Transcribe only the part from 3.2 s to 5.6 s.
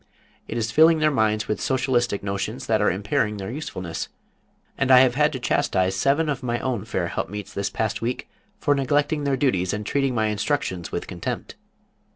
their usefulness, and I have had to